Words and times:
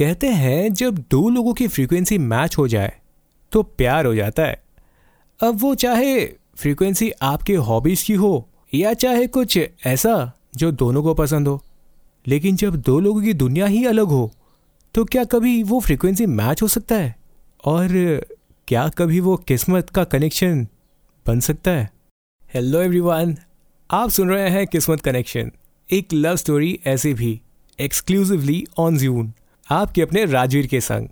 कहते 0.00 0.26
हैं, 0.26 0.72
जब 0.74 0.98
दो 1.10 1.28
लोगों 1.28 1.52
की 1.54 1.66
फ्रीक्वेंसी 1.68 2.16
मैच 2.18 2.56
हो 2.58 2.66
जाए 2.68 2.92
तो 3.52 3.62
प्यार 3.62 4.06
हो 4.06 4.14
जाता 4.14 4.42
है। 4.42 4.62
अब 5.40 5.58
वो 5.60 5.74
चाहे 5.74 6.24
फ्रीक्वेंसी 6.56 7.10
आपके 7.22 7.54
हॉबीज 7.54 8.02
की 8.02 8.14
हो, 8.14 8.48
या 8.74 8.92
चाहे 8.94 9.26
कुछ 9.26 9.58
ऐसा 9.86 10.32
जो 10.56 10.70
दोनों 10.72 11.02
को 11.02 11.14
पसंद 11.14 11.48
हो, 11.48 11.62
लेकिन 12.26 12.56
जब 12.56 12.76
दो 12.76 12.98
लोगों 13.00 13.22
की 13.22 13.34
दुनिया 13.34 13.66
ही 13.66 13.84
अलग 13.86 14.06
हो 14.06 14.30
तो 14.94 15.04
क्या 15.04 15.24
कभी 15.24 15.62
वो 15.62 15.80
फ्रीक्वेंसी 15.80 16.26
मैच 16.26 16.62
हो 16.62 16.68
सकता 16.68 16.96
है? 16.96 17.14
और 17.64 17.88
क्या 18.68 18.88
कभी 18.88 19.20
वो 19.20 19.36
किस्मत 19.36 19.90
का 19.90 20.04
कनेक्शन 20.04 20.66
बन 21.26 21.40
सकता 21.40 21.70
है? 21.70 21.90
हेलो 22.54 22.80
एवरीवन 22.80 23.36
आप 23.90 24.10
सुन 24.10 24.30
रहे 24.30 24.48
हैं 24.50 24.66
किस्मत 24.66 25.00
कनेक्शन 25.00 25.52
एक 25.90 26.12
लव 26.12 26.36
स्टोरी 26.36 26.78
ऐसे 26.86 27.14
भी 27.14 27.40
एक्सक्लूसिवली 27.78 28.64
ऑन 28.78 28.98
जून 28.98 29.32
आपके 29.72 30.02
अपने 30.02 30.24
राजवीर 30.24 30.66
के 30.66 30.80
संग। 30.80 31.08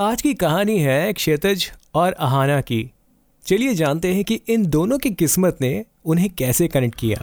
आज 0.00 0.22
की 0.22 0.34
कहानी 0.34 0.78
है 0.78 1.12
क्षेत्रज 1.12 1.72
और 1.94 2.12
अहाना 2.12 2.60
की। 2.60 2.92
चलिए 3.46 3.74
जानते 3.74 4.14
हैं 4.14 4.24
कि 4.24 4.34
इन 4.34 4.66
दोनों 4.66 4.98
की 4.98 5.10
किस्मत 5.10 5.58
ने 5.60 5.84
उन्हें 6.04 6.30
कैसे 6.30 6.68
कनेक्ट 6.68 6.98
किया। 6.98 7.18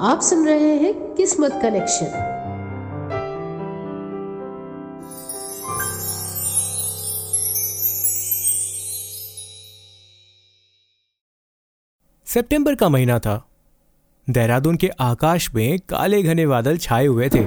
आप 0.00 0.20
सुन 0.20 0.46
रहे 0.46 0.76
हैं 0.76 1.14
किस्मत 1.14 1.52
कनेक्शन 1.62 2.35
सितंबर 12.36 12.74
का 12.74 12.88
महीना 12.88 13.18
था। 13.18 13.48
देहरादून 14.30 14.76
के 14.76 14.88
आकाश 15.00 15.48
में 15.54 15.78
काले 15.78 16.22
घने 16.22 16.46
बादल 16.46 16.76
छाए 16.76 17.06
हुए 17.06 17.28
थे। 17.28 17.40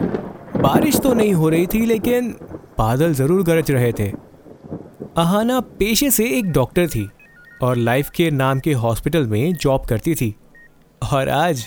बारिश 0.57 0.99
तो 0.99 1.13
नहीं 1.13 1.33
हो 1.33 1.49
रही 1.49 1.67
थी, 1.67 1.85
लेकिन 1.85 2.31
बादल 2.77 3.13
ज़रूर 3.13 3.43
गरज 3.43 3.71
रहे 3.71 3.91
थे। 3.91 4.07
अहाना 5.17 5.59
पेशे 5.59 6.09
से 6.11 6.25
एक 6.29 6.51
डॉक्टर 6.51 6.87
थी 6.87 7.07
और 7.63 7.75
लाइफ 7.75 8.09
के 8.09 8.31
नाम 8.31 8.59
के 8.59 8.73
हॉस्पिटल 8.73 9.27
में 9.27 9.53
जॉब 9.53 9.85
करती 9.85 10.15
थी। 10.15 10.35
और 11.13 11.29
आज 11.29 11.65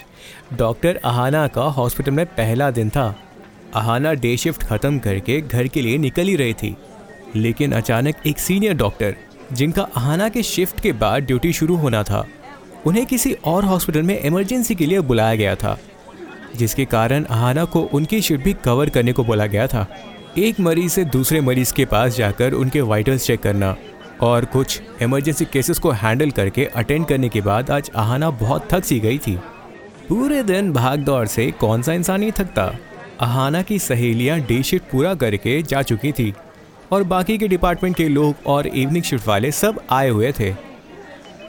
डॉक्टर 0.53 1.01
अहाना 1.05 1.47
का 1.47 1.63
हॉस्पिटल 1.63 2.11
में 2.11 2.27
पहला 2.27 2.71
दिन 2.71 2.91
था। 2.91 3.15
अहाना 3.75 4.13
डे 4.13 4.37
शिफ्ट 4.37 4.65
खत्म 4.65 4.99
करके 4.99 5.41
घर 5.41 5.69
के 5.69 5.83
लिए 5.83 5.99
निकल 5.99 6.27
ही 6.27 6.37
रही 6.37 6.55
थी। 6.55 6.77
लेकिन 7.37 7.73
अचानक 7.73 8.27
एक 8.27 8.39
सीनियर 8.39 8.75
डॉक्टर, 8.75 9.17
जिनका 9.53 9.83
अहाना 9.83 10.29
के 10.29 10.43
शिफ्ट 10.43 10.81
के 10.81 10.93
बाद 10.93 11.23
ड्यूटी 11.23 11.53
शुरू 11.53 11.77
होना 11.77 12.03
था 12.03 12.27
उन्हें 12.87 13.05
किसी 13.07 13.33
और 13.45 13.65
हॉस्पिटल 13.65 14.03
में 14.03 14.19
इमरजेंसी 14.21 14.75
के 14.75 14.87
लिए 14.87 15.01
बुलाया 15.01 15.35
गया 15.35 15.55
था, 15.55 15.79
जिसके 16.57 16.85
कारण 16.85 17.25
अहाना 17.25 17.65
को 17.65 17.81
उनकी 17.93 18.21
शिफ्ट 18.21 18.45
भी 18.45 18.53
कवर 18.65 18.91
करने 18.91 19.13
को 19.13 19.25
बोला 19.25 19.47
गया 19.47 19.67
था। 19.67 19.87
एक 20.39 20.61
मरीज़ 20.61 20.93
से 20.93 21.05
दूसरे 21.05 21.41
मरीज़ 21.41 21.73
के 21.75 21.85
पास 21.85 22.17
जाकर 22.17 22.53
उनके 22.53 22.81
वाइटल्स 22.81 23.27
चेक 23.27 23.41
करना 23.41 23.75
और 24.21 24.45
कुछ 24.45 24.81
इमरजेंसी 25.03 25.45
केसेस 25.45 25.79
को 25.79 25.91
हैंडल 25.93 26.31
करके 26.31 26.65
अटेंड 26.67 27.07
करने 27.07 27.29
के 27.29 27.41
बाद 27.41 27.71
आज 27.71 27.91
आहाना 27.97 28.31
बहुत 28.31 28.69
थक 28.73 28.85
सी 28.85 28.99
गई 29.01 29.19
थी। 29.19 29.39
पूरे 30.09 30.43
दिन 30.43 30.73
भाग 30.73 30.99
दौड़ 30.99 31.27
से 31.27 31.51
कौन 31.51 31.83
सा 31.83 31.93
इंसान 31.93 32.21
नहीं 32.21 32.33
थकता? 32.33 32.73
आहाना 33.21 33.63
की 33.63 33.79
सहेलियाँ 33.79 34.39
डे 34.41 34.63
शिफ्ट 34.63 34.91
पूरा 34.91 35.15
करके 35.15 35.61
जा 35.63 35.83
चुकी 35.83 36.13
थी 36.13 36.33
और 36.93 37.03
बाकी 37.05 37.39
के 37.39 37.49
डिपार्टमेंट 37.49 37.97
के 37.97 38.09
लोग 38.09 38.47
और 38.47 38.67
इवनिंग 38.67 39.05
शिफ्ट 39.05 39.29
वाले 39.29 39.53
सब 39.53 39.81
आए 39.91 40.09
हुए 40.09 40.33
थे। 40.33 40.51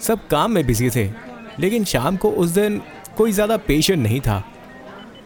सब 0.03 0.27
काम 0.27 0.51
में 0.51 0.65
बिज़ी 0.67 0.89
थे, 0.89 1.09
लेकिन 1.59 1.83
शाम 1.83 2.17
को 2.17 2.31
उस 2.31 2.49
दिन 2.49 2.81
कोई 3.17 3.31
ज़्यादा 3.31 3.57
पेशेंट 3.57 4.01
नहीं 4.03 4.19
था। 4.19 4.43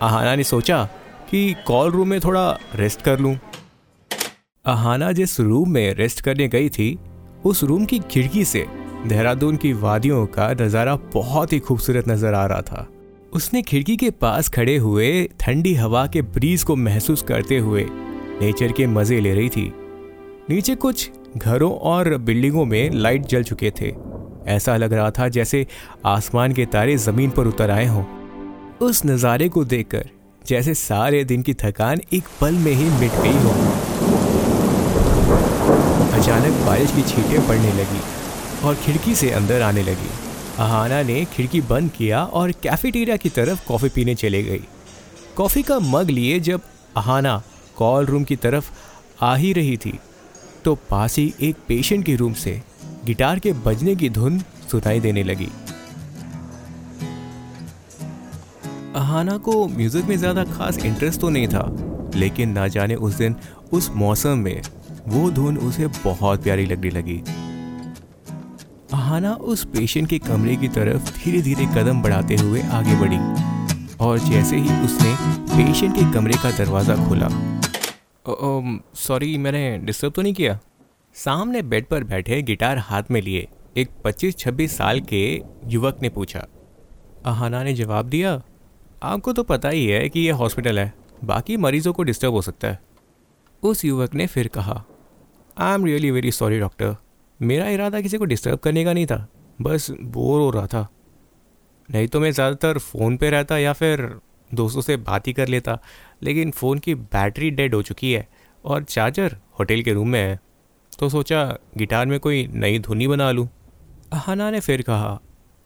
अहाना 0.02 0.36
ने 0.36 0.44
सोचा 0.44 0.84
कि 1.30 1.56
कॉल 1.67 1.92
रूम 1.92 2.08
में 2.08 2.19
थोड़ा 2.19 2.50
रेस्ट 2.75 3.02
कर 3.02 3.19
लूँ। 3.19 3.38
अहाना 4.66 5.12
जिस 5.12 5.40
रूम 5.40 5.72
में 5.72 5.94
रेस्ट 5.94 6.22
करने 6.22 6.47
गई 6.47 6.69
थी, 6.69 6.97
उस 7.46 7.63
रूम 7.63 7.85
की 7.85 8.00
खिड़की 8.12 8.44
से 8.46 8.66
देहरादून 9.07 9.57
की 9.57 9.72
वादियों 9.75 10.25
का 10.28 10.52
नज़ारा 10.62 10.96
बहुत 11.13 11.53
ही 11.53 11.59
खूबसूरत 11.59 12.07
नज़र 12.07 12.34
आ 12.34 12.46
रहा 12.46 12.62
था। 12.62 12.88
उसने 13.34 13.62
खिड़की 13.62 13.96
के 13.97 14.09
पास 14.12 14.50
खड़े 14.50 14.75
हुए 14.78 15.09
ठंडी 15.40 15.73
हवा 15.73 16.06
के 16.07 16.22
ब्रीज 16.22 16.63
को 16.63 16.75
महसूस 16.75 17.22
करते 17.22 17.57
हुए 17.57 17.85
नेचर 18.41 18.72
के 18.72 18.88
मज़े 18.88 19.19
ले 19.19 19.34
रही 19.34 19.50
थी। 19.50 19.72
नीचे 20.50 20.75
कुछ 20.75 21.09
घरों 21.38 21.72
और 21.72 22.16
बिल्डिंगों 22.18 22.66
में 22.66 22.90
लाइट 22.91 23.25
जल 23.25 23.44
चुके 23.44 23.72
थे। 23.72 23.91
ऐसा 24.47 24.75
लग 24.78 24.94
रहा 24.94 25.09
था 25.12 25.28
जैसे 25.30 25.66
आसमान 26.06 26.53
के 26.53 26.66
तारे 26.68 26.97
ज़मीन 27.00 27.30
पर 27.30 27.47
उतर 27.47 27.72
आए 27.72 27.85
हों। 27.85 28.03
उस 28.81 29.06
नज़ारे 29.06 29.50
को 29.50 29.63
देखकर, 29.66 30.09
जैसे 30.41 30.74
सारे 30.74 31.24
दिन 31.24 31.41
की 31.41 31.53
थकान 31.56 32.02
एक 32.13 32.28
पल 32.41 32.53
में 32.56 32.72
ही 32.74 32.90
मिट 33.00 33.12
गई 33.24 33.38
हो। 33.38 33.52
अचानक 36.13 36.66
बारिश 36.66 36.91
की 36.91 37.02
छींटें 37.03 37.47
पड़ने 37.47 37.74
लगी 37.74 38.02
और 38.68 38.75
खिड़की 38.75 39.16
से 39.16 39.31
अंदर 39.31 39.62
आने 39.62 39.84
लगी। 39.84 40.09
अहाना 40.59 41.02
ने 41.03 41.24
खिड़की 41.25 41.62
बंद 41.64 41.91
किया 41.91 42.24
और 42.24 42.52
कैफेटेरिया 42.64 43.18
की 43.18 43.29
तरफ़ 43.29 43.68
कॉफ़ी 43.68 43.90
पीने 43.90 44.16
चले 44.16 44.41
गई। 44.44 44.62
कॉफ़ी 45.38 45.64
का 45.64 45.79
मग 45.79 46.09
लिए 46.09 46.40
जब 46.40 46.62
अहाना 46.97 47.41
कॉल 47.78 48.06
रूम 48.06 48.24
की 48.24 48.35
तरफ़ 48.35 48.69
आ 49.22 49.35
ही 49.35 49.52
रही 49.53 49.78
थी 49.78 49.94
तो 50.66 50.74
पास 50.90 51.18
ही 51.18 51.34
एक 51.41 51.56
पेशेंट 51.68 52.06
के 52.06 52.16
रूम 52.16 52.34
से 52.35 52.62
गिटार 53.07 53.40
के 53.40 53.51
बजने 53.66 53.95
की 53.95 54.09
धुन 54.09 54.40
सुनाई 54.72 55.00
देने 55.00 55.23
लगी। 55.23 55.50
अहाना 58.95 59.38
को 59.40 59.68
म्यूज़िक 59.68 60.06
में 60.06 60.16
ज़्यादा 60.18 60.44
खास 60.45 60.78
इंटरेस्ट 60.79 61.22
तो 61.22 61.29
नहीं 61.29 61.47
था, 61.47 61.66
लेकिन 62.16 62.51
ना 62.51 62.67
जाने 62.67 62.96
उस 62.97 63.13
दिन, 63.16 63.35
उस 63.73 63.90
मौसम 63.96 64.38
में 64.40 64.62
वो 65.07 65.29
धुन 65.31 65.57
उसे 65.59 65.88
बहुत 66.03 66.44
प्यारी 66.44 66.66
लगने 66.66 66.90
लगी। 66.90 67.22
अहाना 68.94 69.34
उस 69.46 69.63
पेशेंट 69.67 70.09
के 70.09 70.17
कमरे 70.19 70.56
की 70.56 70.67
तरफ़ 70.69 71.12
धीरे 71.16 71.41
धीरे 71.41 71.66
कदम 71.75 72.01
बढ़ाते 72.01 72.35
हुए 72.35 72.62
आगे 72.73 72.96
बढ़ी, 72.96 73.17
और 73.97 74.19
जैसे 74.22 74.57
ही 74.57 74.84
उसने 74.85 75.16
पेशेंट 75.47 75.96
के 75.96 76.12
कमरे 76.13 76.38
का 76.44 76.51
दरवाज़ा 76.57 76.96
खोला 77.07 77.29
सॉरी 78.97 79.38
मैंने 79.38 79.78
डिस्टर्ब 79.79 80.13
तो 80.13 80.22
नहीं 80.22 80.34
किया? 80.34 80.59
सामने 81.17 81.61
बेड 81.63 81.85
पर 81.85 82.03
बैठे 82.03 82.41
गिटार 82.41 82.78
हाथ 82.79 83.03
में 83.11 83.22
लिए 83.22 83.47
एक 83.78 83.89
25-26 84.03 84.72
साल 84.72 85.00
के 85.03 85.22
युवक 85.66 86.01
ने 86.01 86.09
पूछा, 86.09 86.45
अहाना 87.25 87.63
ने 87.63 87.73
जवाब 87.73 88.05
दिया? 88.07 88.41
आपको 89.03 89.33
तो 89.33 89.44
पता 89.44 89.69
ही 89.69 89.85
है 89.85 90.07
कि 90.09 90.19
यह 90.19 90.35
हॉस्पिटल 90.35 90.79
है, 90.79 90.94
बाकी 91.23 91.57
मरीजों 91.57 91.94
को 91.94 92.03
डिस्टर्ब 92.03 92.33
हो 92.33 92.41
सकता 92.41 92.67
है। 92.67 92.79
उस 93.63 93.83
युवक 93.85 94.13
ने 94.13 94.28
फिर 94.28 94.47
कहा, 94.50 94.83
I 95.57 95.73
am 95.73 95.85
really 95.85 96.11
very 96.11 96.31
sorry 96.31 96.59
doctor, 96.59 96.95
मेरा 97.39 97.67
इरादा 97.69 98.01
किसी 98.01 98.17
को 98.17 98.25
डिस्टर्ब 98.25 98.59
करने 98.59 98.85
का 98.85 98.94
नहीं 98.94 99.05
था, 99.05 99.28
बस 99.59 99.91
बोर 99.91 100.41
हो 100.41 100.49
रहा 100.49 100.67
था। 100.67 100.88
नहीं 101.89 102.07
तो 102.07 102.19
मैं 102.19 102.31
ज़्यादातर 102.31 102.78
फ़ोन 102.79 103.17
पे 103.17 103.29
रहता 103.29 103.57
या 103.57 103.73
फिर 103.73 104.09
दोस्तों 104.49 104.81
से 104.81 104.97
बात 104.97 105.28
ही 105.28 105.34
कर 105.34 105.47
लेता, 105.47 105.79
लेकिन 106.23 106.51
फ़ोन 106.51 106.79
की 106.79 106.95
बैटरी 106.95 107.49
डेड 107.51 107.75
हो 107.75 107.81
चुकी 107.84 108.11
है 108.13 108.28
और 108.63 108.84
चार्जर 108.84 109.38
होटल 109.59 109.81
के 109.81 109.94
रूम 109.94 110.09
में 110.09 110.19
है। 110.19 110.39
तो 111.00 111.09
सोचा 111.09 111.44
गिटार 111.78 112.06
में 112.06 112.19
कोई 112.19 112.46
नई 112.47 112.80
धुनी 112.80 113.08
बना 113.08 113.31
लूँ। 113.31 113.47
हना 114.16 114.50
ने 114.52 114.59
फिर 114.59 114.81
कहा 114.81 115.19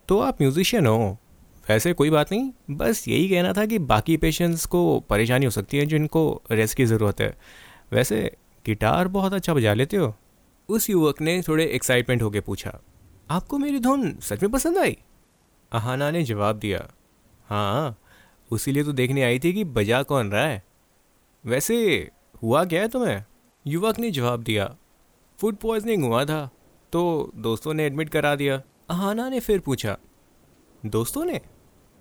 तो 0.09 0.19
आप 0.19 0.41
म्यूजिशियन 0.41 0.85
हो। 0.85 1.17
वैसे 1.65 1.93
कोई 1.93 2.09
बात 2.09 2.31
नहीं, 2.31 2.51
बस 2.71 3.07
यही 3.07 3.29
कहना 3.29 3.53
था 3.53 3.65
कि 3.65 3.79
बाकी 3.79 4.17
पेशेंट्स 4.17 4.65
को 4.65 4.99
परेशानी 4.99 5.45
हो 5.45 5.51
सकती 5.51 5.77
है 5.77 5.85
जिनको 5.85 6.41
रेस्ट 6.51 6.77
की 6.77 6.85
ज़रूरत 6.85 7.21
है। 7.21 7.35
वैसे 7.91 8.21
गिटार 8.65 9.07
बहुत 9.07 9.33
अच्छा 9.33 9.53
बजा 9.53 9.73
लेते 9.73 9.97
हो? 9.97 10.13
उस 10.69 10.89
युवक 10.89 11.21
ने 11.21 11.41
थोड़े 11.41 11.65
एक्साइटमेंट 11.65 12.21
होकर 12.21 12.41
पूछा, 12.41 12.79
आपको 13.29 13.57
मेरी 13.57 13.79
धुन 13.79 14.13
सच 14.21 14.43
में 14.43 14.51
पसंद 14.51 14.77
आई? 14.77 14.97
अहाना 15.71 16.11
ने 16.11 16.23
जवाब 16.23 16.59
दिया 16.59 16.87
हाँ 17.47 17.97
उसी 18.51 18.83
तो 18.83 18.91
देखने 18.91 19.23
आई 19.23 19.39
थी 19.39 19.53
कि 19.53 19.63
बजा 19.65 20.01
कौन 20.03 20.31
रहा 20.31 20.45
है। 20.45 20.63
वैसे 21.43 21.75
हुआ 22.43 22.63
क्या 22.65 22.81
है 22.81 22.87
तुम्हें? 22.87 23.23
युवक 23.65 23.99
ने 23.99 24.11
जवाब 24.11 24.43
दिया 24.43 24.75
फ़ूड 25.41 25.55
पॉइजनिंग 25.55 26.03
हुआ 26.03 26.23
था 26.25 26.49
तो 26.93 27.31
दोस्तों 27.35 27.73
ने 27.73 27.85
एडमिट 27.85 28.09
करा 28.09 28.33
दिया। 28.35 28.61
अहाना 28.89 29.27
ने 29.29 29.39
फिर 29.39 29.59
पूछा, 29.59 29.97
दोस्तों 30.85 31.23
ने? 31.25 31.39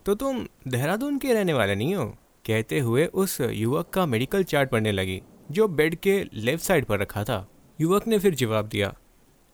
तो 0.06 0.14
तुम 0.14 0.44
देहरादून 0.68 1.18
के 1.18 1.32
रहने 1.34 1.52
वाले 1.52 1.74
नहीं 1.74 1.94
हो? 1.94 2.04
कहते 2.44 2.78
हुए 2.78 3.06
उस 3.14 3.40
युवक 3.40 3.88
का 3.88 4.06
मेडिकल 4.06 4.44
चार्ट 4.44 4.70
पढ़ने 4.70 4.92
लगी, 4.92 5.20
जो 5.50 5.68
बेड 5.68 5.94
के 5.96 6.22
लेफ़्ट 6.34 6.64
साइड 6.64 6.84
पर 6.84 7.00
रखा 7.00 7.24
था। 7.24 7.46
युवक 7.78 8.06
ने 8.06 8.18
फिर 8.18 8.34
जवाब 8.34 8.68
दिया, 8.68 8.92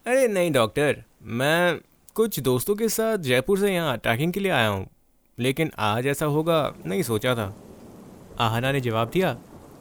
अरे 0.07 0.29
नहीं 0.29 0.53
डॉक्टर 0.53 1.03
मैं 1.23 1.79
कुछ 2.17 2.41
दोस्तों 2.41 2.77
के 2.77 2.89
साथ 2.89 3.19
जयपुर 3.21 3.59
से 3.59 3.75
यहाँ 3.75 3.97
ट्रैकिंग 3.99 4.33
के 4.33 4.41
लिए 4.41 4.53
आया 4.53 4.69
हूँ, 4.69 4.87
लेकिन 5.39 5.71
आज 5.79 6.07
ऐसा 6.07 6.27
होगा, 6.27 6.75
नहीं 6.87 7.03
सोचा 7.05 7.35
था। 7.35 7.55
आहना 8.41 8.73
ने 8.73 8.81
जवाब 8.81 9.11
दिया 9.11 9.37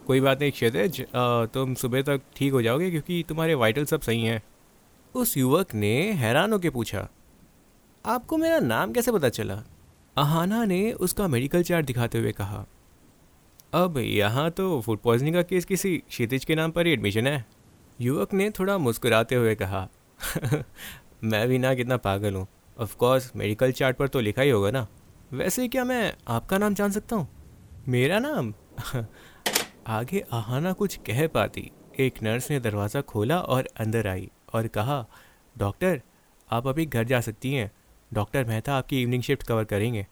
कोई 0.06 0.20
बात 0.20 0.40
नहीं 0.40 0.52
क्षितिज 0.52 1.00
तुम 1.54 1.74
सुबह 1.74 2.02
तक 2.02 2.20
ठीक 2.36 2.52
हो 2.52 2.62
जाओगे 2.62 2.90
क्योंकि 2.90 3.24
तुम्हारे 3.28 3.54
वाइटल 3.54 3.84
सब 3.84 4.00
सही 4.00 4.24
हैं। 4.24 4.42
उस 5.14 5.36
युवक 5.36 5.74
ने 5.74 5.94
हैरान 6.12 6.52
होकर 6.52 6.70
पूछा, 6.70 7.08
आपको 8.04 8.36
मेरा 8.36 8.58
नाम 8.60 8.92
कैसे 8.92 9.12
पता 9.12 9.28
चला? 9.28 9.62
अहाना 10.16 10.64
ने 10.64 10.92
उसका 10.92 11.28
मेडिकल 11.28 11.62
चार्ट 11.62 11.86
दिखाते 11.86 12.18
हुए 12.18 12.32
कहा, 12.32 12.64
अब 13.74 13.98
यहाँ 13.98 14.50
तो 14.50 14.80
फ़ूड 14.80 14.98
पॉइजनिंग 14.98 15.34
का 15.34 15.42
केस 15.42 15.64
किसी 15.64 15.96
क्षितिज 15.98 16.44
के 16.44 16.54
नाम 16.54 16.70
पर 16.70 16.86
ही 16.86 16.92
एडमिशन 16.92 17.26
है। 17.26 17.44
युवक 18.00 18.34
ने 18.34 18.50
थोड़ा 18.50 18.76
मुस्कुराते 18.78 19.34
हुए 19.34 19.54
कहा, 19.54 19.88
मैं 21.24 21.46
भी 21.48 21.58
ना 21.58 21.74
कितना 21.74 21.96
पागल 21.98 22.34
हूँ। 22.34 22.46
ऑफकोर्स 22.76 23.30
मेडिकल 23.36 23.72
चार्ट 23.72 23.96
पर 23.96 24.08
तो 24.08 24.20
लिखा 24.20 24.42
ही 24.42 24.50
होगा 24.50 24.70
ना। 24.70 24.86
वैसे 25.32 25.68
क्या 25.68 25.84
मैं 25.84 26.12
आपका 26.28 26.58
नाम 26.58 26.74
जान 26.74 26.90
सकता 26.90 27.16
हूँ? 27.16 27.28
मेरा 27.88 28.18
नाम? 28.18 28.52
आगे 29.86 30.24
आहाना 30.32 30.72
कुछ 30.72 30.96
कह 30.96 31.26
पाती। 31.26 31.70
एक 31.98 32.14
नर्स 32.22 32.50
ने 32.50 32.60
दरवाज़ा 32.60 33.00
खोला 33.00 33.38
और 33.40 33.68
अंदर 33.76 34.06
आई 34.06 34.28
और 34.54 34.66
कहा, 34.66 35.06
डॉक्टर, 35.58 36.00
आप 36.50 36.66
अभी 36.66 36.86
घर 36.86 37.04
जा 37.04 37.20
सकती 37.20 37.52
हैं। 37.54 37.70
डॉक्टर 38.12 38.44
मेहता 38.44 38.74
आपकी 38.74 39.02
इवनिंग 39.02 39.22
शिफ्ट 39.22 39.42
कवर 39.42 39.64
करेंगे। 39.64 40.06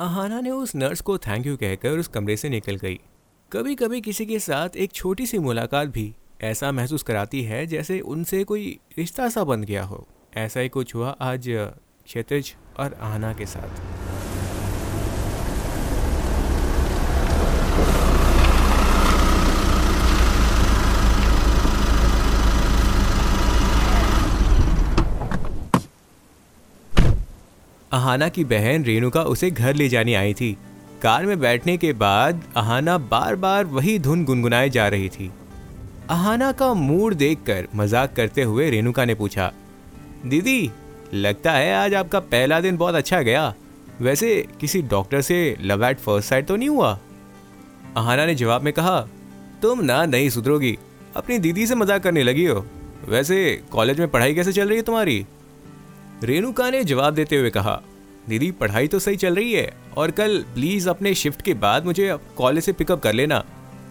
आहाना 0.00 0.40
ने 0.40 0.50
उस 0.50 0.74
नर्स 0.74 1.00
को 1.00 1.18
थैंक 1.18 1.46
यू 1.46 1.56
कहकर 1.56 1.98
उस 1.98 2.08
कमरे 2.08 2.36
से 2.36 2.48
निकल 2.48 2.76
गई। 2.76 3.00
कभी 3.52 3.74
कभी 3.74 4.00
किसी 4.00 4.26
के 4.26 4.38
साथ 4.38 4.76
एक 4.76 4.92
छोटी 4.92 5.26
सी 5.26 5.38
मुलाकात 5.38 5.88
भी 5.88 6.14
ऐसा 6.42 6.72
महसूस 6.72 7.02
कराती 7.02 7.42
है 7.42 7.66
जैसे 7.66 8.00
उनसे 8.00 8.44
कोई 8.44 8.78
रिश्ता 8.98 9.28
सा 9.28 9.44
बन 9.44 9.62
गया 9.62 9.82
हो। 9.84 10.06
ऐसा 10.36 10.60
ही 10.60 10.68
कुछ 10.68 10.94
हुआ 10.94 11.16
आज 11.20 11.48
क्षतिज 11.48 12.54
और 12.78 12.94
आहना 12.94 13.32
के 13.34 13.46
साथ। 13.46 14.09
अहाना 28.00 28.28
की 28.28 28.42
बहन 28.44 28.84
रेणुका 28.84 29.22
उसे 29.22 29.50
घर 29.50 29.74
ले 29.74 29.88
जाने 29.88 30.14
आई 30.14 30.34
थी। 30.34 30.56
कार 31.02 31.24
में 31.26 31.40
बैठने 31.40 31.76
के 31.76 31.92
बाद 31.92 32.42
अहाना 32.56 32.96
बार 32.98 33.34
बार 33.36 33.64
वही 33.66 33.98
धुन 33.98 34.24
गुनगुनाए 34.24 34.70
जा 34.70 34.86
रही 34.88 35.08
थी। 35.08 35.30
अहाना 36.10 36.50
का 36.52 36.72
मूड 36.74 37.14
देखकर 37.14 37.66
मज़ाक 37.74 38.14
करते 38.16 38.42
हुए 38.42 38.68
रेणुका 38.70 39.04
ने 39.04 39.14
पूछा, 39.14 39.50
दीदी, 40.26 40.70
लगता 41.14 41.52
है 41.52 41.74
आज 41.74 41.94
आपका 41.94 42.20
पहला 42.20 42.60
दिन 42.60 42.76
बहुत 42.76 42.94
अच्छा 42.94 43.20
गया। 43.22 43.52
वैसे 44.00 44.32
किसी 44.60 44.82
डॉक्टर 44.84 45.20
से 45.20 45.38
लव 45.62 45.84
एट 45.84 45.98
फ़र्स्ट 45.98 46.28
साइड 46.28 46.46
तो 46.46 46.56
नहीं 46.56 46.68
हुआ? 46.68 46.98
अहाना 47.96 48.26
ने 48.26 48.34
जवाब 48.34 48.62
में 48.62 48.72
कहा, 48.72 49.00
तुम 49.62 49.84
ना 49.84 50.04
नहीं 50.06 50.30
सुधरोगी, 50.30 50.76
अपनी 51.16 51.38
दीदी 51.38 51.66
से 51.66 51.74
मज़ाक 51.74 52.02
करने 52.02 52.22
लगी 52.22 52.46
हो। 52.46 52.64
वैसे 53.08 53.60
कॉलेज 53.72 54.00
में 54.00 54.08
पढ़ाई 54.08 54.34
कैसे 54.34 54.52
चल 54.52 54.68
रही 54.68 54.76
है 54.76 54.82
तुम्हारी? 54.84 55.24
रेणुका 56.24 56.70
ने 56.70 56.84
जवाब 56.84 57.14
देते 57.14 57.36
हुए 57.36 57.50
कहा 57.50 57.80
दीदी, 58.30 58.50
पढ़ाई 58.50 58.86
तो 58.86 58.98
सही 58.98 59.16
चल 59.16 59.34
रही 59.34 59.52
है। 59.52 59.70
और 59.96 60.10
कल 60.10 60.38
प्लीज़ 60.54 60.88
अपने 60.88 61.14
शिफ्ट 61.14 61.42
के 61.42 61.54
बाद 61.54 61.84
मुझे 61.84 62.16
कॉलेज 62.36 62.64
से 62.64 62.72
पिकअप 62.72 63.02
कर 63.02 63.12
लेना। 63.12 63.44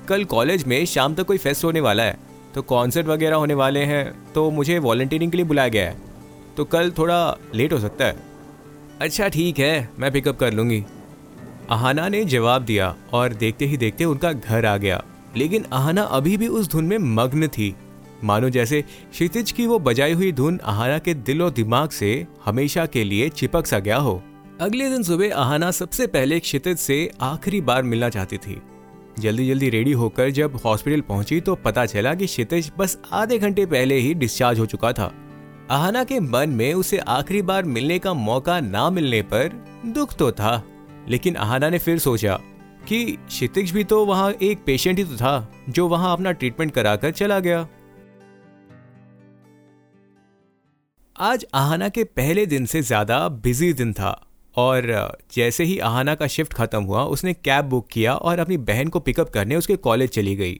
कल 0.07 0.24
कॉलेज 0.24 0.63
में 0.63 0.86
शाम 0.86 1.15
तक 1.15 1.24
कोई 1.24 1.38
फेस्ट 1.38 1.63
होने 1.63 1.80
वाला 1.80 2.03
है। 2.03 2.18
तो 2.56 2.62
कॉन्सर्ट 2.62 3.07
वगैरह 3.07 3.36
होने 3.36 3.53
वाले 3.53 3.80
हैं 3.80 4.33
तो 4.33 4.50
मुझे 4.51 4.80
वॉल्टियरिंग 4.80 5.31
के 5.31 5.38
लिए 5.38 5.45
बुलाया 5.45 5.69
गया 5.69 5.86
है। 5.86 5.97
तो 6.57 6.65
कल 6.65 6.91
थोड़ा 6.91 7.38
लेट 7.56 7.74
हो 7.74 7.80
सकता 7.80 8.06
है। 8.06 8.15
अच्छा 9.01 9.27
ठीक 9.27 9.59
है, 9.59 9.89
मैं 10.00 10.12
पिकअप 10.12 10.39
कर 10.39 10.53
लूँगी। 10.53 10.83
आहाना 11.69 12.07
ने 12.09 12.24
जवाब 12.25 12.62
दिया 12.62 12.95
और 13.13 13.33
देखते 13.33 13.65
ही 13.65 13.77
देखते 13.77 14.06
उनका 14.06 14.31
घर 14.31 14.65
आ 14.65 14.77
गया। 14.77 15.03
लेकिन 15.38 15.65
आहाना 15.74 16.01
अभी 16.01 16.38
भी 16.38 16.47
उस 16.47 16.69
धुन 16.71 16.86
में 16.86 16.97
मग्न 16.97 17.47
थी। 17.47 17.75
मानो 18.24 18.50
जैसे 18.50 18.81
क्षितिज 18.81 19.51
की 19.51 19.65
वो 19.68 19.80
बजाई 19.80 20.13
हुई 20.13 20.31
धुन 20.31 20.59
आहाना 20.63 20.97
के 21.00 21.13
दिल 21.13 21.41
और 21.41 21.50
दिमाग 21.50 21.89
से 21.89 22.27
हमेशा 22.45 22.86
के 22.86 23.03
लिए 23.03 23.30
चिपक 23.30 23.68
सा 23.68 23.80
गया 23.80 23.97
हो। 23.97 24.21
अगले 24.59 24.89
दिन 24.89 25.03
सुबह 25.03 25.35
आहाना 25.35 25.69
सबसे 25.71 26.06
पहले 26.07 26.39
क्षितिज 26.39 26.77
से 26.77 26.95
आखिरी 27.21 27.59
बार 27.61 27.83
मिलना 27.83 28.09
चाहती 28.09 28.38
थी। 28.38 28.61
जल्दी 29.19 29.47
जल्दी 29.47 29.69
रेडी 29.69 29.91
होकर 29.91 30.29
जब 30.29 30.56
हॉस्पिटल 30.65 31.01
पहुँची 31.01 31.39
तो 31.41 31.56
पता 31.57 31.85
चला 31.85 32.13
कि 32.15 32.25
क्षितिज 32.25 32.71
बस 32.77 32.97
आधे 33.11 33.38
घंटे 33.39 33.65
पहले 33.65 33.97
ही 33.97 34.13
डिस्चार्ज 34.15 34.59
हो 34.59 34.65
चुका 34.65 34.91
था। 34.94 35.11
आहाना 35.71 36.03
के 36.03 36.19
मन 36.19 36.50
में 36.50 36.73
उसे 36.73 36.97
आखिरी 36.97 37.41
बार 37.41 37.63
मिलने 37.65 38.00
का 38.00 38.13
मौका 38.15 38.59
ना 38.59 38.89
मिलने 38.89 39.21
पर 39.23 39.50
दुख 39.88 40.15
तो 40.17 40.31
था, 40.31 40.63
लेकिन 41.09 41.35
आहाना 41.38 41.69
ने 41.69 41.79
फिर 41.79 42.00
सोचा 42.00 42.39
कि 42.88 43.05
क्षितिज 43.17 43.71
भी 43.71 43.83
तो 43.83 44.05
वहाँ 44.05 44.31
एक 44.33 44.63
पेशेंट 44.65 44.97
ही 44.97 45.03
तो 45.03 45.15
था, 45.15 45.65
जो 45.69 45.88
वहाँ 45.88 46.13
अपना 46.13 46.31
ट्रीटमेंट 46.31 46.73
कराकर 46.73 47.12
चला 47.13 47.39
गया। 47.39 47.67
आज 51.15 51.45
आहाना 51.55 51.89
के 51.89 52.03
पहले 52.03 52.45
दिन 52.45 52.65
से 52.65 52.81
ज़्यादा 52.83 53.27
बिज़ी 53.29 53.73
दिन 53.73 53.94
था। 53.94 54.19
और 54.59 55.17
जैसे 55.33 55.63
ही 55.63 55.77
आहाना 55.79 56.15
का 56.15 56.27
शिफ्ट 56.27 56.53
खत्म 56.53 56.83
हुआ, 56.83 57.03
उसने 57.03 57.33
कैब 57.33 57.65
बुक 57.65 57.88
किया 57.91 58.13
और 58.13 58.39
अपनी 58.39 58.57
बहन 58.57 58.88
को 58.88 59.00
पिकअप 59.00 59.29
करने 59.29 59.56
उसके 59.56 59.75
कॉलेज 59.75 60.09
चली 60.09 60.35
गई। 60.35 60.59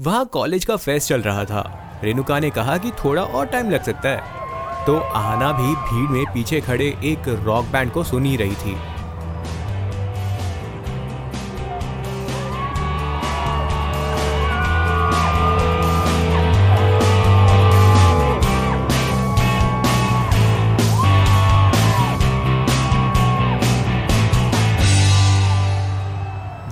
वहाँ 0.00 0.24
कॉलेज 0.26 0.64
का 0.64 0.76
फेस्ट 0.76 1.08
चल 1.08 1.22
रहा 1.22 1.44
था। 1.44 1.62
रेणुका 2.04 2.38
ने 2.38 2.50
कहा 2.50 2.78
कि 2.78 2.90
थोड़ा 2.90 3.22
और 3.22 3.46
टाइम 3.46 3.70
लग 3.70 3.82
सकता 3.82 4.08
है। 4.08 4.86
तो 4.86 4.98
आहाना 4.98 5.52
भी 5.52 5.74
भीड़ 5.74 6.10
में 6.10 6.24
पीछे 6.34 6.60
खड़े 6.60 6.86
एक 7.04 7.28
रॉक 7.28 7.64
बैंड 7.64 7.92
को 7.92 8.04
सुन 8.04 8.24
ही 8.24 8.36
रही 8.36 8.54
थी। 8.54 8.76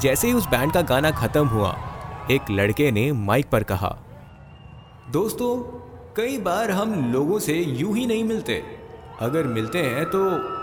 जैसे 0.03 0.29
ही 0.29 0.33
उस 0.35 0.47
बैंड 0.49 0.73
का 0.73 0.81
गाना 0.83 1.11
खत्म 1.11 1.47
हुआ, 1.47 1.77
एक 2.31 2.51
लड़के 2.51 2.91
ने 2.91 3.11
माइक 3.13 3.49
पर 3.51 3.63
कहा, 3.63 3.89
दोस्तों, 5.11 5.57
कई 6.17 6.39
बार 6.39 6.71
हम 6.71 7.13
लोगों 7.13 7.39
से 7.39 7.55
यूँ 7.55 7.95
ही 7.97 8.07
नहीं 8.07 8.25
मिलते। 8.25 8.63
अगर 9.21 9.47
मिलते 9.49 9.79
हैं 9.79 10.05
तो 10.05 10.19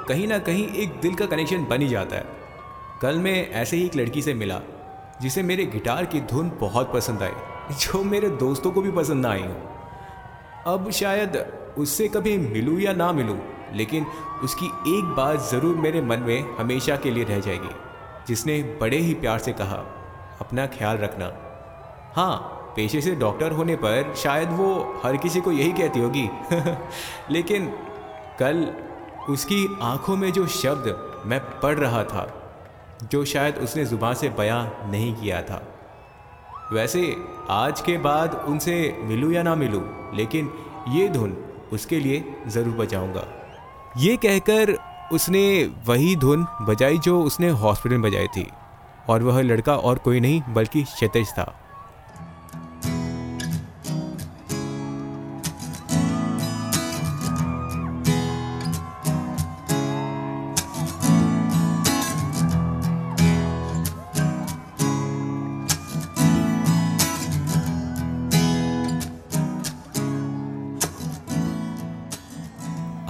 कहीं 0.07 0.27
ना 0.27 0.37
कहीं 0.39 0.67
एक 0.75 0.99
दिल 1.01 1.15
का 1.15 1.25
कनेक्शन 1.25 1.65
बन 1.65 1.81
ही 1.81 1.87
जाता 1.87 2.15
है। 2.15 2.25
कल 3.01 3.19
मैं 3.19 3.49
ऐसे 3.51 3.77
ही 3.77 3.85
एक 3.85 3.95
लड़की 3.95 4.21
से 4.21 4.33
मिला, 4.33 4.59
जिसे 5.21 5.43
मेरे 5.43 5.65
गिटार 5.67 6.05
की 6.05 6.21
धुन 6.21 6.51
बहुत 6.59 6.93
पसंद 6.93 7.23
आई, 7.23 7.31
जो 7.75 8.03
मेरे 8.03 8.29
दोस्तों 8.37 8.71
को 8.71 8.81
भी 8.81 8.91
पसंद 8.91 9.25
ना 9.25 9.31
आई 9.31 9.41
हो। 9.41 10.73
अब 10.73 10.89
शायद 10.91 11.37
उससे 11.77 12.07
कभी 12.07 12.37
मिलूँ 12.39 12.79
या 12.79 12.93
ना 12.93 13.11
मिलूँ, 13.11 13.39
लेकिन 13.73 14.05
उसकी 14.43 14.65
एक 14.97 15.15
बात 15.17 15.49
ज़रूर 15.51 15.75
मेरे 15.77 16.01
मन 16.01 16.19
में 16.19 16.57
हमेशा 16.57 16.95
के 16.95 17.11
लिए 17.11 17.23
रह 17.23 17.39
जाएगी। 17.39 17.69
जिसने 18.29 18.61
बड़े 18.81 18.97
ही 18.97 19.13
प्यार 19.13 19.39
से 19.39 19.53
कहा, 19.53 19.75
अपना 20.41 20.65
ख्याल 20.67 20.97
रखना। 20.97 21.31
हाँ 22.15 22.35
पेशे 22.75 23.01
से 23.01 23.15
डॉक्टर 23.15 23.51
होने 23.51 23.75
पर 23.75 24.13
शायद 24.15 24.49
वो 24.49 24.99
हर 25.05 25.17
किसी 25.17 25.41
को 25.41 25.51
यही 25.51 25.71
कहती 25.71 25.99
होगी। 25.99 26.29
लेकिन 27.33 27.65
कल 28.39 28.67
उसकी 29.29 29.65
आँखों 29.81 30.15
में 30.17 30.31
जो 30.33 30.45
शब्द 30.47 31.23
मैं 31.25 31.39
पढ़ 31.59 31.77
रहा 31.77 32.03
था, 32.03 32.27
जो 33.11 33.23
शायद 33.25 33.57
उसने 33.57 33.85
ज़ुबान 33.85 34.13
से 34.13 34.29
बयां 34.29 34.63
नहीं 34.91 35.13
किया 35.15 35.41
था। 35.41 35.61
वैसे 36.73 37.03
आज 37.49 37.81
के 37.81 37.97
बाद 37.97 38.43
उनसे 38.47 38.75
मिलूँ 39.01 39.31
या 39.33 39.43
ना 39.43 39.55
मिलूँ, 39.55 39.83
लेकिन 40.15 40.51
ये 40.87 41.07
धुन 41.09 41.37
उसके 41.73 41.99
लिए 41.99 42.23
ज़रूर 42.47 42.75
बजाऊँगा 42.75 43.27
ये 43.97 44.15
कहकर 44.17 44.77
उसने 45.11 45.71
वही 45.87 46.15
धुन 46.15 46.45
बजाई 46.61 46.97
जो 46.97 47.21
उसने 47.23 47.49
हॉस्पिटल 47.49 47.97
में 47.97 48.11
बजाई 48.11 48.27
थी, 48.27 48.47
और 49.09 49.23
वह 49.23 49.41
लड़का 49.41 49.75
और 49.75 49.97
कोई 49.97 50.19
नहीं, 50.19 50.41
बल्कि 50.49 50.83
क्षेत्र 50.83 51.23
था। 51.25 51.53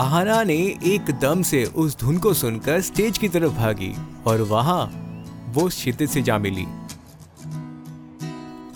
आहाना 0.09 0.43
ने 0.43 0.55
एकदम 0.85 1.41
से 1.41 1.65
उस 1.65 1.99
धुन 1.99 2.17
को 2.17 2.33
सुनकर 2.33 2.81
स्टेज 2.81 3.17
की 3.17 3.29
तरफ़ 3.29 3.51
भागी 3.51 3.95
और 4.25 4.41
वहाँ 4.41 4.85
वो 5.49 5.67
क्षितिज 5.67 6.09
से 6.09 6.21
जा 6.21 6.37
मिली। 6.37 6.65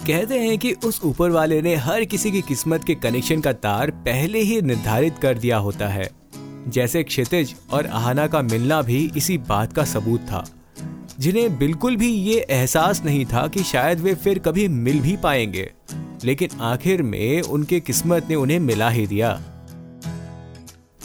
कहते 0.07 0.39
हैं 0.39 0.57
कि 0.57 0.73
उस 0.73 1.01
ऊपर 1.03 1.29
वाले 1.29 1.61
ने 1.61 1.75
हर 1.75 2.05
किसी 2.05 2.31
की 2.31 2.41
किस्मत 2.41 2.83
के 2.83 2.95
कनेक्शन 2.95 3.41
का 3.41 3.53
तार 3.53 3.91
पहले 3.91 4.39
ही 4.39 4.61
निर्धारित 4.61 5.15
कर 5.21 5.37
दिया 5.37 5.57
होता 5.57 5.87
है। 5.87 6.09
जैसे 6.67 7.03
क्षितिज 7.03 7.55
और 7.71 7.85
आहाना 7.85 8.27
का 8.27 8.41
मिलना 8.41 8.81
भी 8.81 9.11
इसी 9.17 9.37
बात 9.37 9.73
का 9.73 9.85
सबूत 9.85 10.19
था। 10.19 10.45
जिन्हें 11.19 11.57
बिल्कुल 11.57 11.95
भी 11.95 12.09
ये 12.09 12.45
एहसास 12.49 13.03
नहीं 13.05 13.25
था 13.25 13.47
कि 13.47 13.63
शायद 13.63 13.99
वे 13.99 14.13
फिर 14.13 14.39
कभी 14.39 14.67
मिल 14.67 14.99
भी 14.99 15.17
पाएँगे। 15.17 15.71
लेकिन 16.23 16.49
आखिर 16.61 17.03
में 17.03 17.41
उनके 17.41 17.79
किस्मत 17.79 18.27
ने 18.29 18.35
उन्हें 18.35 18.59
मिला 18.59 18.89
ही 18.89 19.07
दिया। 19.07 19.43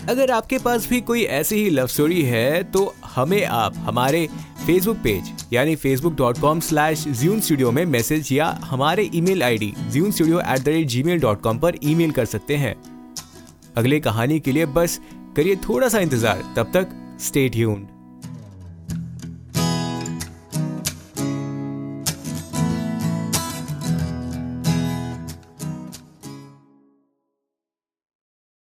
अगर 0.09 0.31
आपके 0.31 0.59
पास 0.59 0.89
भी 0.89 1.01
कोई 1.01 1.23
ऐसी 1.23 1.57
ही 1.57 1.71
लव 1.71 1.87
स्टोरी 1.87 2.23
है 2.23 2.63
तो 2.65 2.85
हमें 3.05 3.45
आप 3.45 3.75
हमारे 3.77 4.27
फेसबुक 4.67 4.97
पेज 4.97 5.33
यानी 5.53 5.75
Facebook 5.77 6.15
dot 6.17 6.39
com 6.41 6.61
slash 6.61 7.05
June 7.11 7.41
studio 7.41 7.73
में 7.73 7.85
मैसेज 7.87 8.33
या 8.33 8.47
हमारे 8.65 9.09
email 9.15 9.43
ID 9.43 9.73
June 9.93 10.11
studio 10.11 10.41
at 10.41 10.61
the 10.61 10.69
rate 10.69 10.87
Gmail 11.03 11.21
dot 11.21 11.43
com 11.43 11.59
पर 11.59 11.79
ईमेल 11.85 12.11
कर 12.11 12.25
सकते 12.25 12.57
हैं। 12.57 12.75
अगले 13.77 14.01
कहानी 14.01 14.41
के 14.41 14.53
लिए 14.53 14.67
बस 14.67 14.99
करिए 15.37 15.57
थोड़ा 15.69 15.89
सा 15.89 15.99
इंतज़ार, 15.99 16.43
तब 16.57 16.73
तक 16.75 17.17
स्टे 17.21 17.49
ट्यून्ड 17.49 17.98